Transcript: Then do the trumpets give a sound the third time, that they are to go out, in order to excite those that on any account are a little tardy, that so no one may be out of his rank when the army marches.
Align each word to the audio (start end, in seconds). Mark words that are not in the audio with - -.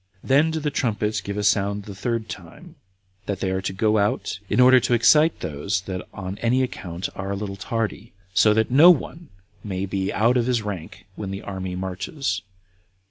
Then 0.23 0.49
do 0.49 0.59
the 0.59 0.71
trumpets 0.71 1.21
give 1.21 1.37
a 1.37 1.43
sound 1.43 1.83
the 1.83 1.93
third 1.93 2.27
time, 2.27 2.73
that 3.27 3.39
they 3.39 3.51
are 3.51 3.61
to 3.61 3.71
go 3.71 3.99
out, 3.99 4.39
in 4.49 4.59
order 4.59 4.79
to 4.79 4.95
excite 4.95 5.41
those 5.41 5.81
that 5.81 6.07
on 6.11 6.39
any 6.39 6.63
account 6.63 7.07
are 7.15 7.29
a 7.29 7.35
little 7.35 7.55
tardy, 7.55 8.11
that 8.33 8.33
so 8.33 8.65
no 8.71 8.89
one 8.89 9.29
may 9.63 9.85
be 9.85 10.11
out 10.11 10.37
of 10.37 10.47
his 10.47 10.63
rank 10.63 11.05
when 11.15 11.29
the 11.29 11.43
army 11.43 11.75
marches. 11.75 12.41